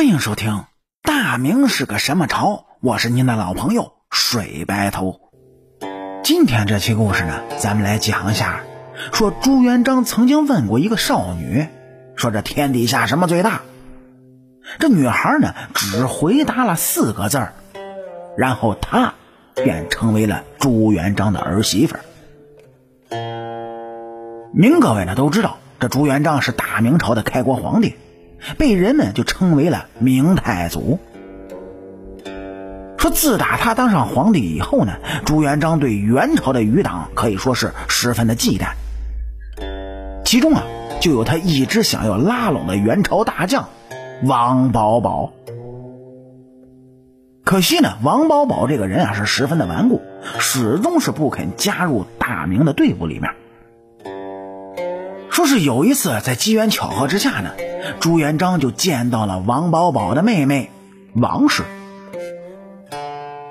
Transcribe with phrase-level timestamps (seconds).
[0.00, 0.52] 欢迎收听
[1.02, 2.46] 《大明是个什么朝》，
[2.80, 5.20] 我是您的老朋友水白头。
[6.24, 8.62] 今天这期故事呢，咱们来讲一下，
[9.12, 11.66] 说朱元璋曾经问过一个少女，
[12.16, 13.60] 说这天底下什么最大？
[14.78, 17.48] 这女孩呢，只回答了四个字，
[18.38, 19.12] 然后她
[19.54, 22.00] 便成为了朱元璋的儿媳妇儿。
[24.54, 27.96] 您各位呢都知道，这朱元璋是大明朝的开国皇帝。
[28.58, 30.98] 被人们就称为了明太祖。
[32.98, 34.92] 说自打他当上皇帝以后呢，
[35.24, 38.72] 朱元璋对元朝的余党可以说是十分的忌惮。
[40.24, 40.62] 其中啊，
[41.00, 43.70] 就有他一直想要拉拢的元朝大将
[44.22, 45.32] 王保保。
[47.42, 50.02] 可惜呢，王保保这个人啊是十分的顽固，
[50.38, 53.32] 始终是不肯加入大明的队伍里面。
[55.30, 57.50] 说是有一次在机缘巧合之下呢。
[58.00, 60.70] 朱元璋就见到了王宝宝的妹妹
[61.14, 61.64] 王氏，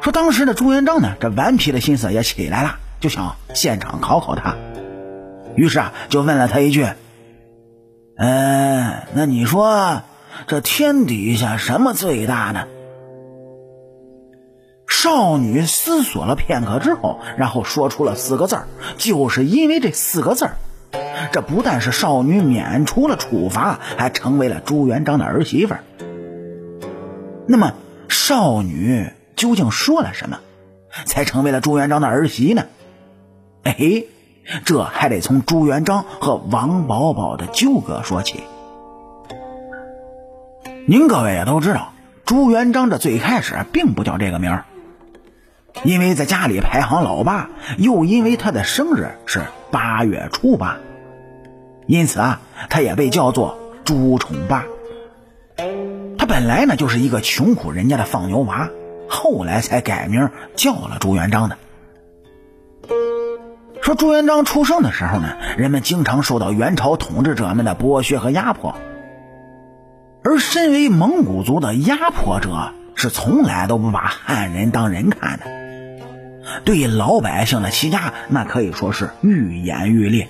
[0.00, 4.56] 说当时的朱元璋呢，这顽皮的心思也起来了，就想现场考考他。
[5.56, 6.86] 于是啊，就问了他一句
[8.16, 10.02] ：“嗯，那你说
[10.46, 12.66] 这天底下什么最大呢？”
[14.86, 20.56] 少女思索了片刻之后，然后说出了四个字儿，就是因为这四个字儿。
[21.32, 25.80] 这不但是少女免除了处罚，还成为了朱元璋的儿媳妇儿。
[27.46, 27.72] 那么，
[28.08, 30.40] 少女究竟说了什么，
[31.06, 32.64] 才成为了朱元璋的儿媳呢？
[33.64, 34.04] 哎，
[34.64, 38.42] 这还得从朱元璋和王保保的纠葛说起。
[40.86, 41.92] 您各位也都知道，
[42.24, 44.64] 朱元璋这最开始并不叫这个名儿，
[45.84, 50.78] 因为在家里排行老八，又因为他的生日是八月初八。
[51.88, 54.64] 因此啊，他也被叫做朱重八。
[56.18, 58.68] 他本来呢就是一个穷苦人家的放牛娃，
[59.08, 61.56] 后来才改名叫了朱元璋的。
[63.80, 68.74] 说朱元璋出生的时候呢，人们经常受到元朝统治者们的剥削和压迫，
[70.22, 75.46] 而身为蒙古族的压迫者是从来都不把汉人当人看的，
[76.66, 80.28] 对老百姓的欺压那可以说是愈演愈烈。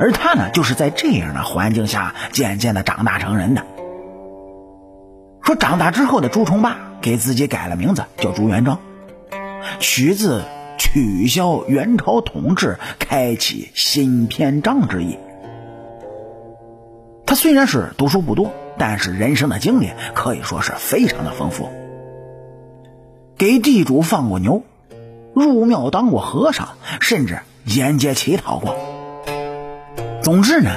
[0.00, 3.66] 而他呢，就是在这样的环境下渐渐的长大成人的。
[5.42, 8.78] 说长大之后的朱重八给自己改了名字，叫朱元璋，
[9.78, 10.42] 取自
[10.78, 15.18] 取消元朝统治、开启新篇章之意。
[17.26, 21.68] 他虽然是读书不多，但是人生的经历可以说是非常的丰富。
[23.36, 24.62] 给地主放过牛，
[25.34, 28.74] 入庙当过和尚，甚至沿街乞讨过。
[30.22, 30.70] 总之呢，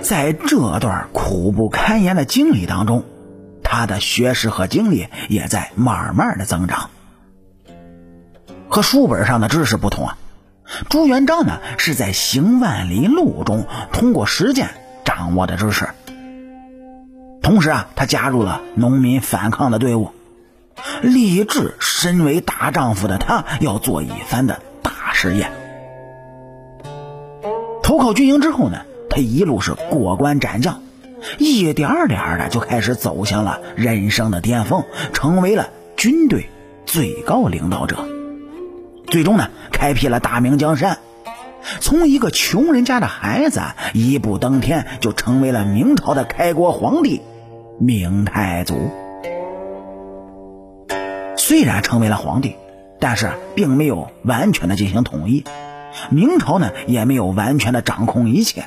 [0.00, 3.04] 在这段苦不堪言的经历当中，
[3.64, 6.90] 他的学识和经历也在慢慢的增长。
[8.68, 10.18] 和书本上的知识不同啊，
[10.88, 14.70] 朱元璋呢是在行万里路中通过实践
[15.04, 15.88] 掌握的知识。
[17.42, 20.12] 同时啊，他加入了农民反抗的队伍，
[21.02, 25.50] 立志身为大丈夫的他要做一番的大事业。
[28.10, 28.78] 到军营之后呢，
[29.08, 30.82] 他一路是过关斩将，
[31.38, 34.82] 一点点的就开始走向了人生的巅峰，
[35.12, 36.48] 成为了军队
[36.86, 38.08] 最高领导者。
[39.06, 40.98] 最终呢，开辟了大明江山，
[41.78, 43.60] 从一个穷人家的孩子
[43.94, 47.20] 一步登天，就成为了明朝的开国皇帝
[47.78, 48.90] 明太祖。
[51.36, 52.56] 虽然成为了皇帝，
[52.98, 55.44] 但是并没有完全的进行统一。
[56.10, 58.64] 明朝呢也没有完全的掌控一切。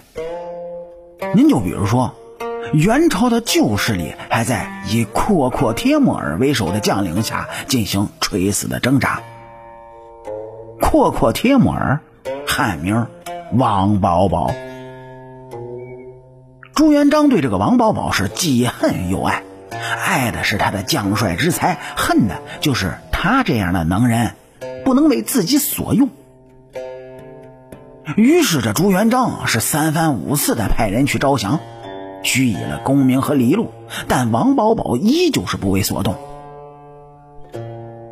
[1.35, 2.13] 您就比如说，
[2.73, 9.22] 元朝的旧势力还在以阔阔帖木儿为首的将领下进行垂死的挣扎。
[10.81, 12.01] 阔阔帖木儿，
[12.45, 13.07] 汉名
[13.53, 14.51] 王保保。
[16.75, 19.44] 朱元璋对这个王保保是既恨又爱，
[20.06, 24.31] 爱的是他的将帅之才，恨的就是他这样的能人
[24.83, 26.09] 不能为自己所用。
[28.15, 31.60] 于是，这朱元璋是三番五次的派人去招降，
[32.21, 33.71] 许以了功名和利禄，
[34.07, 36.15] 但王保保依旧是不为所动。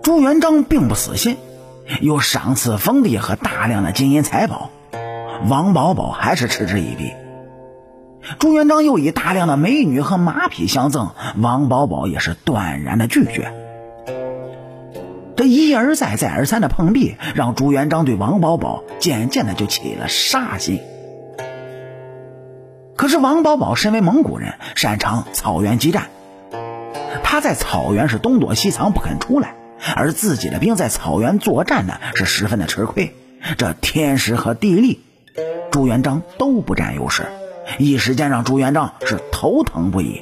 [0.01, 1.37] 朱元璋并不死心，
[2.01, 4.71] 又赏赐封地和大量的金银财宝，
[5.47, 7.11] 王保保还是嗤之以鼻。
[8.39, 13.53] 朱元璋又以大量的美女和马匹相赠，王保保也是断然的拒绝。
[15.47, 20.81] 一而再、再而三的碰壁，让朱元璋对王保保渐渐的就起了杀心。
[22.95, 26.07] 可是是王保保身为蒙古人，擅长草原激战，
[27.23, 29.55] 他在草原是东躲西藏，不肯出来，
[29.97, 33.13] 而自己的兵在草原作战呢，是十分的吃亏。
[33.57, 35.01] 这天时和地利，
[35.71, 37.25] 朱元璋都不占优势，
[37.79, 40.21] 一时间让朱元璋是头疼不已。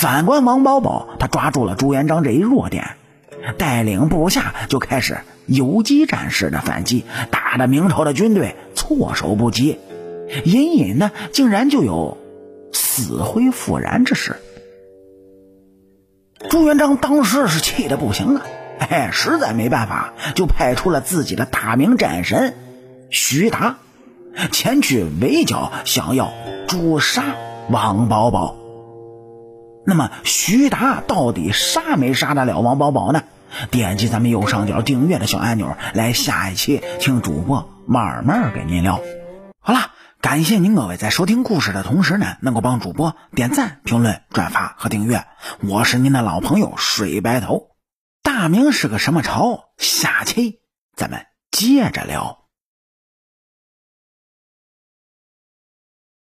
[0.00, 2.96] 反观王保保，他抓住了朱元璋这一弱点，
[3.58, 9.78] 带领部下就开始游击战式的反击，打得明朝的军队措手不及，
[10.46, 12.16] 隐隐呢竟然就有
[12.72, 14.36] 死灰复燃之势。
[16.48, 18.46] 朱元璋当时是气得不行啊，
[18.78, 22.54] 哎，实在没办法，就派出了自己的大明战神
[23.10, 23.76] 徐达
[24.50, 26.32] 前去围剿，想要
[26.66, 27.22] 诛杀
[27.68, 28.59] 王保保。
[29.90, 33.24] 那么徐达到底杀没杀得了王保保呢？
[33.72, 39.00] 点击咱们右上角订阅的小按钮，来下一期听主播慢慢给您聊。
[39.58, 39.90] 好了，
[40.20, 45.24] 感谢您各位在收听故事的同时呢，能够帮主播点赞、评论、转发和订阅。
[45.68, 47.70] 我是您的老朋友水白头。
[48.22, 49.64] 大明是个什么朝？
[49.76, 50.60] 下期
[50.94, 52.39] 咱们接着聊。